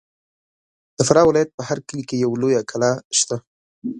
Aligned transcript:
د 0.97 0.99
فراه 1.07 1.27
ولایت 1.29 1.49
په 1.53 1.63
هر 1.67 1.77
کلي 1.87 2.03
کې 2.09 2.15
یوه 2.23 2.37
لویه 2.41 2.61
کلا 2.69 2.91
سته. 3.19 3.37